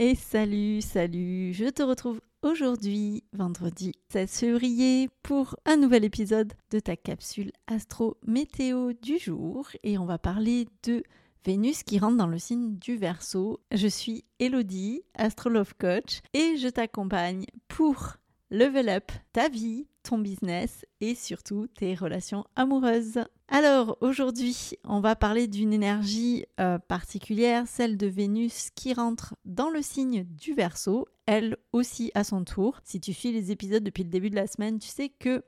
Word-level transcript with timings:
Et 0.00 0.14
salut, 0.14 0.80
salut, 0.80 1.52
je 1.52 1.64
te 1.64 1.82
retrouve 1.82 2.20
aujourd'hui, 2.42 3.24
vendredi 3.32 3.94
16 4.12 4.30
février, 4.30 5.10
pour 5.24 5.56
un 5.64 5.76
nouvel 5.76 6.04
épisode 6.04 6.52
de 6.70 6.78
ta 6.78 6.94
capsule 6.94 7.50
astro 7.66 8.16
météo 8.24 8.92
du 8.92 9.18
jour. 9.18 9.68
Et 9.82 9.98
on 9.98 10.04
va 10.04 10.16
parler 10.16 10.68
de 10.84 11.02
Vénus 11.44 11.82
qui 11.82 11.98
rentre 11.98 12.16
dans 12.16 12.28
le 12.28 12.38
signe 12.38 12.76
du 12.76 12.96
Verseau. 12.96 13.58
Je 13.72 13.88
suis 13.88 14.24
Elodie, 14.38 15.02
astrolove 15.14 15.74
coach, 15.80 16.20
et 16.32 16.56
je 16.58 16.68
t'accompagne 16.68 17.46
pour 17.66 18.18
level 18.50 18.90
up 18.90 19.10
ta 19.32 19.48
vie, 19.48 19.88
business 20.16 20.86
et 21.02 21.14
surtout 21.14 21.66
tes 21.66 21.94
relations 21.94 22.46
amoureuses. 22.56 23.18
Alors 23.48 23.98
aujourd'hui, 24.00 24.72
on 24.84 25.00
va 25.00 25.16
parler 25.16 25.46
d'une 25.46 25.74
énergie 25.74 26.46
euh, 26.60 26.78
particulière, 26.78 27.64
celle 27.66 27.98
de 27.98 28.06
Vénus 28.06 28.70
qui 28.74 28.94
rentre 28.94 29.34
dans 29.44 29.68
le 29.68 29.82
signe 29.82 30.24
du 30.24 30.54
Verseau, 30.54 31.06
elle 31.26 31.58
aussi 31.72 32.10
à 32.14 32.24
son 32.24 32.44
tour. 32.44 32.80
Si 32.84 33.00
tu 33.00 33.12
suis 33.12 33.32
les 33.32 33.52
épisodes 33.52 33.84
depuis 33.84 34.04
le 34.04 34.10
début 34.10 34.30
de 34.30 34.36
la 34.36 34.46
semaine, 34.46 34.78
tu 34.78 34.88
sais 34.88 35.10
que 35.10 35.42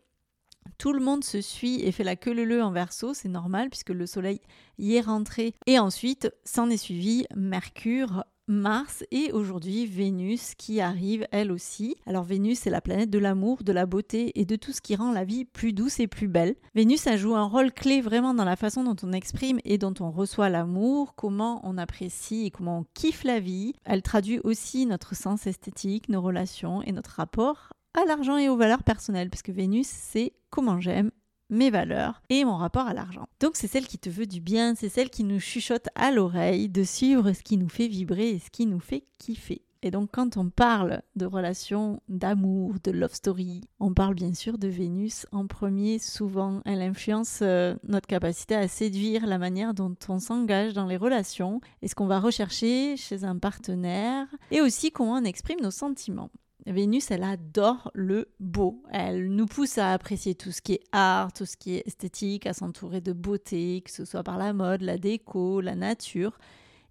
tout 0.78 0.92
le 0.92 1.00
monde 1.00 1.24
se 1.24 1.40
suit 1.40 1.82
et 1.82 1.92
fait 1.92 2.04
la 2.04 2.16
queue 2.16 2.32
leu 2.32 2.62
en 2.62 2.72
verso, 2.72 3.14
c'est 3.14 3.28
normal 3.28 3.70
puisque 3.70 3.90
le 3.90 4.06
soleil 4.06 4.40
y 4.78 4.94
est 4.94 5.00
rentré. 5.00 5.54
Et 5.66 5.78
ensuite, 5.78 6.30
s'en 6.44 6.68
est 6.70 6.76
suivi 6.76 7.24
Mercure 7.34 8.24
Mars 8.50 9.04
et 9.12 9.30
aujourd'hui 9.30 9.86
Vénus 9.86 10.56
qui 10.56 10.80
arrive 10.80 11.24
elle 11.30 11.52
aussi. 11.52 11.94
Alors 12.04 12.24
Vénus 12.24 12.58
c'est 12.58 12.70
la 12.70 12.80
planète 12.80 13.08
de 13.08 13.20
l'amour, 13.20 13.62
de 13.62 13.70
la 13.70 13.86
beauté 13.86 14.32
et 14.40 14.44
de 14.44 14.56
tout 14.56 14.72
ce 14.72 14.80
qui 14.80 14.96
rend 14.96 15.12
la 15.12 15.24
vie 15.24 15.44
plus 15.44 15.72
douce 15.72 16.00
et 16.00 16.08
plus 16.08 16.26
belle. 16.26 16.56
Vénus 16.74 17.06
a 17.06 17.16
joue 17.16 17.36
un 17.36 17.44
rôle 17.44 17.70
clé 17.72 18.00
vraiment 18.00 18.34
dans 18.34 18.44
la 18.44 18.56
façon 18.56 18.82
dont 18.82 18.96
on 19.04 19.12
exprime 19.12 19.60
et 19.64 19.78
dont 19.78 19.94
on 20.00 20.10
reçoit 20.10 20.48
l'amour, 20.48 21.14
comment 21.14 21.60
on 21.62 21.78
apprécie 21.78 22.46
et 22.46 22.50
comment 22.50 22.80
on 22.80 22.86
kiffe 22.92 23.22
la 23.22 23.38
vie. 23.38 23.72
Elle 23.84 24.02
traduit 24.02 24.40
aussi 24.42 24.84
notre 24.84 25.14
sens 25.14 25.46
esthétique, 25.46 26.08
nos 26.08 26.20
relations 26.20 26.82
et 26.82 26.90
notre 26.90 27.12
rapport 27.12 27.68
à 27.94 28.04
l'argent 28.04 28.36
et 28.36 28.48
aux 28.48 28.56
valeurs 28.56 28.82
personnelles 28.82 29.30
parce 29.30 29.42
que 29.42 29.52
Vénus 29.52 29.86
c'est 29.86 30.32
comment 30.50 30.80
j'aime 30.80 31.12
mes 31.50 31.70
valeurs 31.70 32.22
et 32.30 32.44
mon 32.44 32.56
rapport 32.56 32.86
à 32.86 32.94
l'argent. 32.94 33.26
Donc 33.40 33.52
c'est 33.56 33.66
celle 33.66 33.86
qui 33.86 33.98
te 33.98 34.08
veut 34.08 34.26
du 34.26 34.40
bien, 34.40 34.74
c'est 34.74 34.88
celle 34.88 35.10
qui 35.10 35.24
nous 35.24 35.40
chuchote 35.40 35.88
à 35.94 36.10
l'oreille 36.10 36.68
de 36.68 36.84
suivre 36.84 37.32
ce 37.32 37.42
qui 37.42 37.56
nous 37.56 37.68
fait 37.68 37.88
vibrer 37.88 38.30
et 38.30 38.38
ce 38.38 38.50
qui 38.50 38.66
nous 38.66 38.80
fait 38.80 39.04
kiffer. 39.18 39.62
Et 39.82 39.90
donc 39.90 40.10
quand 40.12 40.36
on 40.36 40.50
parle 40.50 41.00
de 41.16 41.24
relations 41.24 42.02
d'amour, 42.08 42.74
de 42.84 42.90
love 42.90 43.14
story, 43.14 43.62
on 43.78 43.94
parle 43.94 44.14
bien 44.14 44.34
sûr 44.34 44.58
de 44.58 44.68
Vénus 44.68 45.26
en 45.32 45.46
premier 45.46 45.98
souvent. 45.98 46.60
Elle 46.66 46.82
influence 46.82 47.38
euh, 47.40 47.74
notre 47.84 48.06
capacité 48.06 48.54
à 48.54 48.68
séduire, 48.68 49.26
la 49.26 49.38
manière 49.38 49.72
dont 49.72 49.96
on 50.08 50.18
s'engage 50.18 50.74
dans 50.74 50.86
les 50.86 50.98
relations 50.98 51.60
et 51.80 51.88
ce 51.88 51.94
qu'on 51.94 52.06
va 52.06 52.20
rechercher 52.20 52.96
chez 52.98 53.24
un 53.24 53.38
partenaire 53.38 54.26
et 54.50 54.60
aussi 54.60 54.92
comment 54.92 55.14
on 55.14 55.24
exprime 55.24 55.60
nos 55.62 55.70
sentiments. 55.70 56.30
Vénus, 56.72 57.10
elle 57.10 57.22
adore 57.22 57.90
le 57.94 58.28
beau. 58.38 58.82
Elle 58.90 59.28
nous 59.34 59.46
pousse 59.46 59.78
à 59.78 59.92
apprécier 59.92 60.34
tout 60.34 60.52
ce 60.52 60.62
qui 60.62 60.74
est 60.74 60.84
art, 60.92 61.32
tout 61.32 61.46
ce 61.46 61.56
qui 61.56 61.74
est 61.74 61.86
esthétique, 61.86 62.46
à 62.46 62.52
s'entourer 62.52 63.00
de 63.00 63.12
beauté, 63.12 63.82
que 63.84 63.90
ce 63.90 64.04
soit 64.04 64.22
par 64.22 64.38
la 64.38 64.52
mode, 64.52 64.82
la 64.82 64.98
déco, 64.98 65.60
la 65.60 65.74
nature. 65.74 66.38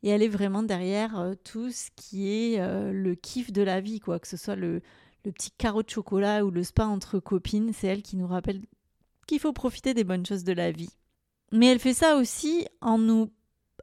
Et 0.04 0.10
elle 0.10 0.24
est 0.24 0.30
vraiment 0.30 0.64
derrière 0.64 1.20
euh, 1.20 1.34
tout 1.44 1.72
ce 1.72 1.90
qui 1.96 2.30
est 2.30 2.60
euh, 2.60 2.92
le 2.92 3.16
kiff 3.16 3.52
de 3.52 3.62
la 3.62 3.82
vie, 3.82 4.00
quoi. 4.00 4.20
Que 4.20 4.28
ce 4.28 4.38
soit 4.38 4.56
le, 4.56 4.82
le 5.26 5.32
petit 5.32 5.52
carreau 5.52 5.84
de 5.84 5.90
chocolat 5.90 6.46
ou 6.46 6.52
le 6.52 6.64
spa 6.64 6.86
entre 6.86 7.20
copines, 7.20 7.72
c'est 7.74 7.88
elle 7.88 8.02
qui 8.02 8.16
nous 8.16 8.28
rappelle 8.28 8.62
qu'il 9.28 9.40
faut 9.40 9.54
profiter 9.54 9.94
des 9.94 10.04
bonnes 10.04 10.26
choses 10.26 10.44
de 10.44 10.54
la 10.54 10.72
vie. 10.72 10.90
Mais 11.52 11.68
elle 11.68 11.80
fait 11.80 11.94
ça 11.94 12.16
aussi 12.16 12.66
en 12.82 12.98
nous 12.98 13.32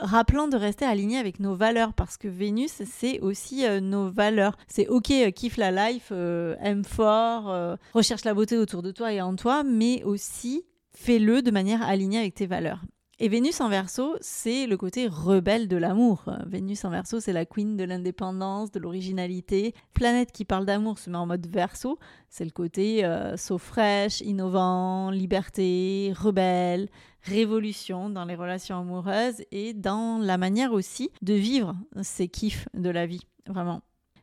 rappelant 0.01 0.49
de 0.49 0.57
rester 0.57 0.85
aligné 0.85 1.19
avec 1.19 1.41
nos 1.41 1.55
valeurs 1.55 1.93
parce 1.93 2.17
que 2.17 2.29
Vénus 2.29 2.83
c'est 2.85 3.21
aussi 3.21 3.67
euh, 3.67 3.81
nos 3.81 4.09
valeurs. 4.09 4.57
C'est 4.69 4.89
ok, 4.89 5.11
euh, 5.11 5.31
kiffe 5.31 5.57
la 5.57 5.91
life, 5.91 6.09
euh, 6.13 6.57
aime 6.61 6.85
fort, 6.85 7.77
recherche 7.95 8.25
la 8.25 8.35
beauté 8.35 8.57
autour 8.57 8.83
de 8.83 8.91
toi 8.91 9.13
et 9.13 9.21
en 9.21 9.37
toi, 9.37 9.63
mais 9.65 10.03
aussi 10.05 10.65
fais-le 10.95 11.43
de 11.43 11.51
manière 11.51 11.83
alignée 11.83 12.19
avec 12.19 12.35
tes 12.35 12.47
valeurs. 12.47 12.83
Et 13.19 13.31
Vénus 13.31 13.63
en 13.63 13.71
verso, 13.71 14.15
c'est 14.21 14.67
le 14.67 14.77
côté 14.77 15.09
rebelle 15.09 15.69
de 15.69 15.79
l'amour. 15.79 16.25
Vénus 16.45 16.85
en 16.85 16.91
verso, 16.91 17.19
c'est 17.19 17.33
la 17.33 17.47
queen 17.47 17.75
de 17.75 17.85
l'indépendance, 17.85 18.71
de 18.71 18.79
l'originalité. 18.79 19.75
Planète 19.95 20.33
qui 20.33 20.45
parle 20.45 20.67
d'amour 20.67 20.99
se 20.99 21.09
met 21.09 21.17
en 21.17 21.25
mode 21.25 21.47
verso, 21.47 21.99
c'est 22.29 22.45
le 22.45 22.51
côté 22.51 23.07
euh, 23.07 23.39
saut 23.39 23.57
fraîche, 23.57 24.21
innovant, 24.21 25.11
liberté, 25.11 26.13
rebelle, 26.15 26.91
révolution 27.23 28.11
dans 28.11 28.27
les 28.27 28.35
relations 28.35 28.81
amoureuses 28.81 29.43
et 29.51 29.73
dans 29.73 30.19
la 30.19 30.37
manière 30.37 30.75
aussi 30.75 31.09
de 31.23 31.33
vivre 31.33 31.75
ces 32.03 32.29
kiffs 32.29 32.69
de 32.75 32.91
la 32.91 33.07
vie, 33.07 33.27
vraiment. 33.47 33.81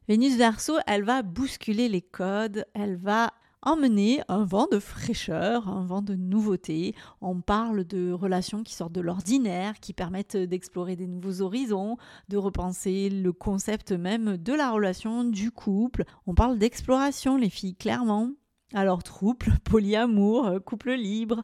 Vénus 0.08 0.38
verso, 0.38 0.76
elle 0.86 1.03
va 1.03 1.24
bousculer 1.24 1.90
les 1.90 2.03
codes, 2.03 2.66
elle 2.76 2.98
va 2.98 3.32
emmener 3.63 4.22
un 4.28 4.46
vent 4.46 4.68
de 4.72 4.79
fraîcheur, 4.79 5.68
un 5.68 5.85
vent 5.85 6.01
de 6.01 6.16
nouveauté. 6.16 6.96
On 7.22 7.41
parle 7.41 7.84
de 7.85 8.12
relations 8.12 8.63
qui 8.63 8.74
sortent 8.74 8.94
de 8.94 9.01
l'ordinaire, 9.01 9.79
qui 9.79 9.94
permettent 9.94 10.38
d'explorer 10.38 10.96
des 10.96 11.07
nouveaux 11.07 11.41
horizons, 11.41 11.97
de 12.29 12.38
repenser 12.38 13.09
le 13.09 13.34
concept 13.34 13.91
même 13.91 14.38
de 14.38 14.53
la 14.53 14.72
relation, 14.72 15.23
du 15.23 15.52
couple. 15.52 16.03
On 16.28 16.35
parle 16.35 16.57
d'exploration, 16.57 17.38
les 17.38 17.50
filles, 17.50 17.75
clairement. 17.75 18.31
Alors, 18.73 19.03
trouble, 19.03 19.47
polyamour, 19.63 20.59
couple 20.66 20.94
libre, 20.94 21.44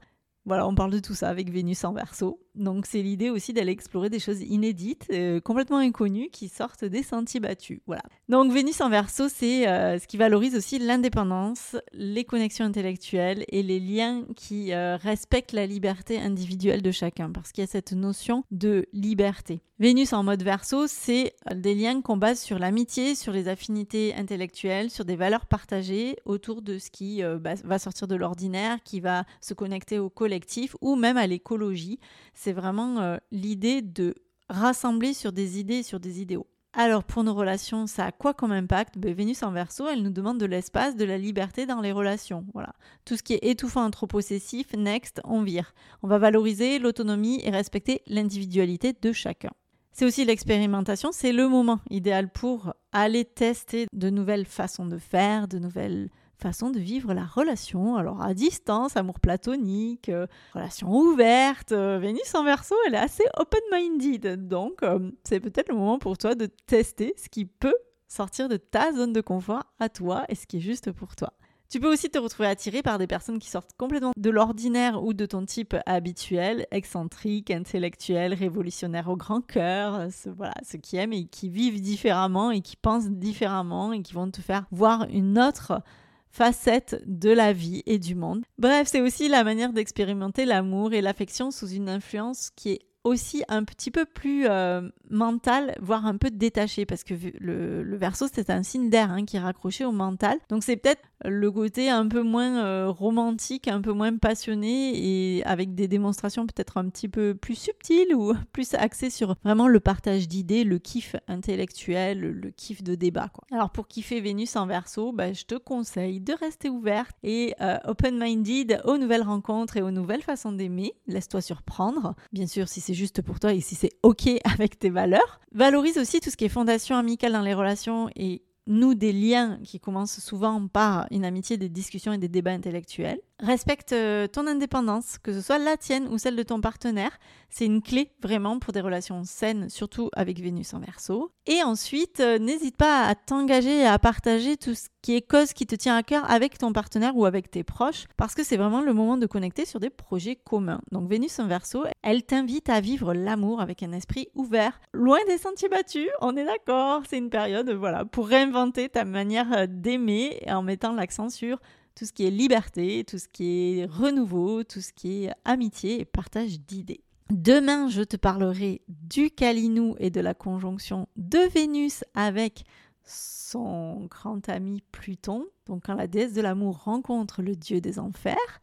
voilà, 0.49 0.67
on 0.67 0.73
parle 0.73 0.89
de 0.89 0.97
tout 0.97 1.13
ça 1.13 1.29
avec 1.29 1.51
Vénus 1.51 1.83
en 1.83 1.93
verso. 1.93 2.39
Donc 2.55 2.87
c'est 2.87 3.03
l'idée 3.03 3.29
aussi 3.29 3.53
d'aller 3.53 3.71
explorer 3.71 4.09
des 4.09 4.17
choses 4.17 4.41
inédites, 4.41 5.05
euh, 5.13 5.39
complètement 5.39 5.77
inconnues, 5.77 6.29
qui 6.31 6.49
sortent 6.49 6.83
des 6.83 7.03
sentiers 7.03 7.39
battus. 7.39 7.81
Voilà. 7.85 8.01
Donc 8.29 8.51
Vénus 8.51 8.81
en 8.81 8.89
verso, 8.89 9.29
c'est 9.29 9.67
euh, 9.67 9.99
ce 9.99 10.07
qui 10.07 10.17
valorise 10.17 10.55
aussi 10.55 10.79
l'indépendance, 10.79 11.77
les 11.93 12.23
connexions 12.25 12.65
intellectuelles 12.65 13.45
et 13.49 13.61
les 13.61 13.79
liens 13.79 14.25
qui 14.35 14.73
euh, 14.73 14.97
respectent 14.97 15.53
la 15.53 15.67
liberté 15.67 16.19
individuelle 16.19 16.81
de 16.81 16.91
chacun, 16.91 17.29
parce 17.31 17.51
qu'il 17.51 17.61
y 17.63 17.67
a 17.67 17.69
cette 17.69 17.93
notion 17.93 18.43
de 18.49 18.87
liberté. 18.91 19.61
Vénus 19.77 20.11
en 20.11 20.23
mode 20.23 20.43
verso, 20.43 20.87
c'est 20.87 21.35
des 21.55 21.73
liens 21.73 22.01
qu'on 22.01 22.17
base 22.17 22.41
sur 22.41 22.59
l'amitié, 22.59 23.15
sur 23.15 23.31
les 23.31 23.47
affinités 23.47 24.13
intellectuelles, 24.13 24.89
sur 24.89 25.05
des 25.05 25.15
valeurs 25.15 25.45
partagées 25.45 26.17
autour 26.25 26.61
de 26.61 26.79
ce 26.79 26.91
qui 26.91 27.21
bah, 27.39 27.53
va 27.63 27.79
sortir 27.79 28.09
de 28.09 28.15
l'ordinaire, 28.15 28.79
qui 28.83 28.99
va 28.99 29.23
se 29.39 29.53
connecter 29.53 29.97
au 29.97 30.09
collectif 30.09 30.38
ou 30.81 30.95
même 30.95 31.17
à 31.17 31.27
l'écologie. 31.27 31.99
C'est 32.33 32.53
vraiment 32.53 32.99
euh, 32.99 33.17
l'idée 33.31 33.81
de 33.81 34.15
rassembler 34.49 35.13
sur 35.13 35.31
des 35.31 35.59
idées, 35.59 35.83
sur 35.83 35.99
des 35.99 36.21
idéaux. 36.21 36.47
Alors 36.73 37.03
pour 37.03 37.23
nos 37.23 37.33
relations, 37.33 37.87
ça 37.87 38.05
a 38.05 38.11
quoi 38.11 38.35
comme 38.35 38.51
impact? 38.51 38.99
Ben, 38.99 39.13
Vénus 39.13 39.41
en 39.41 39.51
verso, 39.51 39.87
elle 39.87 40.03
nous 40.03 40.11
demande 40.11 40.37
de 40.37 40.45
l'espace, 40.45 40.95
de 40.95 41.03
la 41.03 41.17
liberté 41.17 41.65
dans 41.65 41.81
les 41.81 41.91
relations. 41.91 42.45
Voilà. 42.53 42.73
Tout 43.05 43.17
ce 43.17 43.23
qui 43.23 43.33
est 43.33 43.43
étouffant, 43.43 43.89
trop 43.89 44.05
possessif, 44.05 44.73
next, 44.73 45.19
on 45.23 45.41
vire. 45.41 45.73
On 46.03 46.07
va 46.07 46.19
valoriser 46.19 46.77
l'autonomie 46.77 47.41
et 47.43 47.49
respecter 47.49 48.03
l'individualité 48.05 48.93
de 49.01 49.11
chacun. 49.11 49.49
C'est 49.91 50.05
aussi 50.05 50.23
l'expérimentation, 50.23 51.09
c'est 51.11 51.33
le 51.33 51.49
moment 51.49 51.79
idéal 51.89 52.31
pour 52.31 52.73
aller 52.91 53.25
tester 53.25 53.87
de 53.91 54.09
nouvelles 54.09 54.45
façons 54.45 54.85
de 54.85 54.97
faire, 54.97 55.47
de 55.47 55.57
nouvelles 55.57 56.09
façon 56.39 56.69
de 56.69 56.79
vivre 56.79 57.13
la 57.13 57.25
relation. 57.25 57.95
Alors 57.95 58.21
à 58.21 58.33
distance, 58.33 58.97
amour 58.97 59.19
platonique, 59.19 60.09
euh, 60.09 60.27
relation 60.53 60.91
ouverte. 60.91 61.71
Euh, 61.71 61.99
Vénus 61.99 62.33
en 62.35 62.43
verso, 62.43 62.75
elle 62.87 62.95
est 62.95 62.99
assez 62.99 63.23
open-minded. 63.37 64.47
Donc 64.47 64.83
euh, 64.83 65.11
c'est 65.23 65.39
peut-être 65.39 65.69
le 65.69 65.75
moment 65.75 65.99
pour 65.99 66.17
toi 66.17 66.35
de 66.35 66.47
tester 66.67 67.13
ce 67.17 67.29
qui 67.29 67.45
peut 67.45 67.75
sortir 68.07 68.49
de 68.49 68.57
ta 68.57 68.91
zone 68.93 69.13
de 69.13 69.21
confort 69.21 69.63
à 69.79 69.89
toi 69.89 70.25
et 70.29 70.35
ce 70.35 70.47
qui 70.47 70.57
est 70.57 70.61
juste 70.61 70.91
pour 70.91 71.15
toi. 71.15 71.33
Tu 71.69 71.79
peux 71.79 71.91
aussi 71.91 72.09
te 72.09 72.17
retrouver 72.17 72.49
attiré 72.49 72.81
par 72.81 72.97
des 72.97 73.05
personnes 73.05 73.37
qui 73.37 73.47
sortent 73.47 73.73
complètement 73.77 74.11
de 74.17 74.29
l'ordinaire 74.31 75.03
ou 75.03 75.13
de 75.13 75.27
ton 75.27 75.45
type 75.45 75.75
habituel, 75.85 76.65
excentrique, 76.71 77.51
intellectuel, 77.51 78.33
révolutionnaire 78.33 79.07
au 79.07 79.15
grand 79.15 79.41
cœur, 79.41 80.07
voilà, 80.35 80.55
ceux 80.67 80.79
qui 80.79 80.97
aiment 80.97 81.13
et 81.13 81.25
qui 81.25 81.47
vivent 81.47 81.79
différemment 81.79 82.49
et 82.49 82.61
qui 82.61 82.75
pensent 82.75 83.11
différemment 83.11 83.93
et 83.93 84.01
qui 84.01 84.13
vont 84.13 84.31
te 84.31 84.41
faire 84.41 84.65
voir 84.71 85.05
une 85.11 85.37
autre 85.37 85.83
facette 86.31 87.01
de 87.05 87.29
la 87.29 87.53
vie 87.53 87.83
et 87.85 87.99
du 87.99 88.15
monde. 88.15 88.43
Bref, 88.57 88.87
c'est 88.91 89.01
aussi 89.01 89.27
la 89.27 89.43
manière 89.43 89.73
d'expérimenter 89.73 90.45
l'amour 90.45 90.93
et 90.93 91.01
l'affection 91.01 91.51
sous 91.51 91.69
une 91.69 91.89
influence 91.89 92.49
qui 92.55 92.71
est 92.71 92.88
aussi 93.03 93.43
un 93.47 93.63
petit 93.63 93.91
peu 93.91 94.05
plus 94.05 94.45
euh, 94.47 94.81
mental, 95.09 95.75
voire 95.81 96.05
un 96.05 96.17
peu 96.17 96.29
détaché, 96.29 96.85
parce 96.85 97.03
que 97.03 97.13
le, 97.39 97.83
le 97.83 97.97
verso, 97.97 98.27
c'est 98.31 98.49
un 98.49 98.63
signe 98.63 98.89
d'air 98.89 99.11
hein, 99.11 99.25
qui 99.25 99.37
est 99.37 99.39
raccroché 99.39 99.85
au 99.85 99.91
mental. 99.91 100.37
Donc 100.49 100.63
c'est 100.63 100.75
peut-être 100.75 101.01
le 101.25 101.51
côté 101.51 101.89
un 101.89 102.07
peu 102.07 102.21
moins 102.21 102.63
euh, 102.63 102.89
romantique, 102.89 103.67
un 103.67 103.81
peu 103.81 103.91
moins 103.91 104.15
passionné 104.17 105.37
et 105.37 105.43
avec 105.43 105.75
des 105.75 105.87
démonstrations 105.87 106.47
peut-être 106.47 106.77
un 106.77 106.87
petit 106.89 107.09
peu 107.09 107.35
plus 107.35 107.55
subtiles 107.55 108.15
ou 108.15 108.33
plus 108.53 108.73
axées 108.75 109.09
sur 109.09 109.35
vraiment 109.43 109.67
le 109.67 109.79
partage 109.79 110.27
d'idées, 110.27 110.63
le 110.63 110.79
kiff 110.79 111.15
intellectuel, 111.27 112.19
le 112.19 112.51
kiff 112.51 112.83
de 112.83 112.95
débat. 112.95 113.31
Alors 113.51 113.71
pour 113.71 113.87
kiffer 113.87 114.21
Vénus 114.21 114.55
en 114.55 114.65
verso, 114.65 115.11
bah, 115.11 115.33
je 115.33 115.43
te 115.43 115.55
conseille 115.55 116.21
de 116.21 116.33
rester 116.33 116.69
ouverte 116.69 117.15
et 117.23 117.53
euh, 117.61 117.77
open-minded 117.85 118.81
aux 118.85 118.97
nouvelles 118.97 119.23
rencontres 119.23 119.77
et 119.77 119.81
aux 119.81 119.91
nouvelles 119.91 120.21
façons 120.21 120.51
d'aimer. 120.51 120.93
Laisse-toi 121.07 121.41
surprendre. 121.41 122.15
Bien 122.31 122.47
sûr, 122.47 122.67
si 122.67 122.81
c'est 122.81 122.88
juste 122.93 123.21
pour 123.21 123.39
toi 123.39 123.53
et 123.53 123.61
si 123.61 123.75
c'est 123.75 123.91
OK 124.03 124.27
avec 124.43 124.79
tes 124.79 124.89
valeurs. 124.89 125.39
Valorise 125.53 125.97
aussi 125.97 126.19
tout 126.19 126.29
ce 126.29 126.37
qui 126.37 126.45
est 126.45 126.49
fondation 126.49 126.95
amicale 126.95 127.33
dans 127.33 127.41
les 127.41 127.53
relations 127.53 128.09
et 128.15 128.43
nous 128.67 128.93
des 128.93 129.11
liens 129.11 129.59
qui 129.63 129.79
commencent 129.79 130.19
souvent 130.19 130.67
par 130.67 131.07
une 131.11 131.25
amitié, 131.25 131.57
des 131.57 131.69
discussions 131.69 132.13
et 132.13 132.17
des 132.17 132.27
débats 132.27 132.51
intellectuels. 132.51 133.19
Respecte 133.39 133.93
euh, 133.93 134.27
ton 134.27 134.47
indépendance, 134.47 135.17
que 135.17 135.31
ce 135.31 135.39
soit 135.39 135.59
la 135.59 135.77
tienne 135.77 136.07
ou 136.09 136.17
celle 136.17 136.35
de 136.35 136.43
ton 136.43 136.59
partenaire. 136.59 137.17
C'est 137.49 137.65
une 137.65 137.81
clé 137.81 138.11
vraiment 138.21 138.59
pour 138.59 138.73
des 138.73 138.81
relations 138.81 139.23
saines, 139.23 139.69
surtout 139.69 140.09
avec 140.13 140.39
Vénus 140.41 140.73
en 140.73 140.79
verso. 140.79 141.31
Et 141.47 141.63
ensuite, 141.63 142.19
euh, 142.19 142.37
n'hésite 142.37 142.75
pas 142.75 143.05
à 143.05 143.15
t'engager 143.15 143.79
et 143.79 143.85
à 143.85 143.97
partager 143.97 144.57
tout 144.57 144.75
ce 144.75 144.89
qui 145.01 145.15
est 145.15 145.21
cause 145.21 145.53
qui 145.53 145.65
te 145.65 145.75
tient 145.75 145.95
à 145.95 146.03
cœur 146.03 146.29
avec 146.29 146.57
ton 146.57 146.73
partenaire 146.73 147.15
ou 147.15 147.25
avec 147.25 147.49
tes 147.49 147.63
proches, 147.63 148.05
parce 148.17 148.35
que 148.35 148.43
c'est 148.43 148.57
vraiment 148.57 148.81
le 148.81 148.93
moment 148.93 149.17
de 149.17 149.25
connecter 149.25 149.65
sur 149.65 149.79
des 149.79 149.89
projets 149.89 150.35
communs. 150.35 150.81
Donc 150.91 151.09
Vénus 151.09 151.39
en 151.39 151.47
verso, 151.47 151.85
elle 152.03 152.23
t'invite 152.23 152.69
à 152.69 152.81
vivre 152.81 153.13
l'amour 153.13 153.61
avec 153.61 153.83
un 153.83 153.93
esprit 153.93 154.27
ouvert, 154.35 154.79
loin 154.93 155.19
des 155.27 155.37
sentiers 155.37 155.69
battus, 155.69 156.09
on 156.19 156.35
est 156.35 156.45
d'accord, 156.45 157.03
c'est 157.09 157.17
une 157.17 157.29
période 157.29 157.71
voilà, 157.71 158.03
pour 158.03 158.27
réinventer 158.27 158.89
ta 158.89 159.05
manière 159.05 159.51
euh, 159.53 159.65
d'aimer 159.67 160.41
en 160.47 160.61
mettant 160.61 160.91
l'accent 160.91 161.29
sur 161.29 161.59
tout 161.99 162.05
ce 162.05 162.13
qui 162.13 162.25
est 162.25 162.31
liberté, 162.31 163.03
tout 163.03 163.17
ce 163.17 163.27
qui 163.27 163.79
est 163.79 163.85
renouveau, 163.85 164.63
tout 164.63 164.79
ce 164.79 164.93
qui 164.93 165.25
est 165.25 165.33
amitié 165.43 165.99
et 165.99 166.05
partage 166.05 166.61
d'idées. 166.61 167.01
Demain, 167.29 167.89
je 167.89 168.03
te 168.03 168.15
parlerai 168.15 168.81
du 168.87 169.29
Calinou 169.31 169.97
et 169.99 170.09
de 170.09 170.21
la 170.21 170.33
conjonction 170.33 171.09
de 171.17 171.39
Vénus 171.49 172.05
avec 172.13 172.63
son 173.03 174.05
grand 174.05 174.47
ami 174.47 174.81
Pluton, 174.93 175.45
donc 175.65 175.87
quand 175.87 175.95
la 175.95 176.07
déesse 176.07 176.31
de 176.31 176.39
l'amour 176.39 176.85
rencontre 176.85 177.41
le 177.41 177.57
dieu 177.57 177.81
des 177.81 177.99
enfers, 177.99 178.61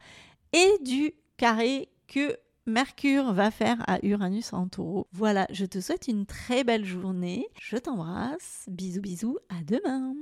et 0.51 0.79
du 0.83 1.13
carré 1.37 1.89
que 2.07 2.35
Mercure 2.65 3.33
va 3.33 3.51
faire 3.51 3.77
à 3.87 4.03
Uranus 4.03 4.51
en 4.51 4.67
taureau. 4.67 5.05
Voilà, 5.11 5.45
je 5.51 5.65
te 5.65 5.79
souhaite 5.79 6.07
une 6.07 6.25
très 6.25 6.63
belle 6.63 6.85
journée. 6.85 7.47
Je 7.61 7.77
t'embrasse. 7.77 8.65
Bisous 8.67 9.01
bisous, 9.01 9.37
à 9.49 9.63
demain. 9.63 10.15